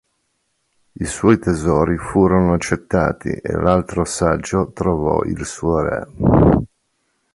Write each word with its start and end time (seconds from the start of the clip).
I 0.99 1.05
suoi 1.05 1.37
tesori 1.37 1.95
furono 1.95 2.53
accettati 2.53 3.29
e 3.29 3.53
l'altro 3.53 4.03
saggio 4.03 4.71
trovò 4.71 5.21
il 5.21 5.45
suo 5.45 5.79
re. 5.81 6.07